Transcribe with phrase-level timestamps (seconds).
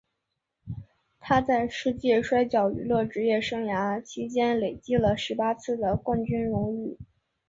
[1.19, 6.97] 他在世界摔角娱乐职业生涯期间累计了十八次的冠军荣誉。